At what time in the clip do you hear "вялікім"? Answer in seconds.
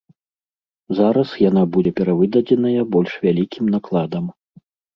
3.29-3.73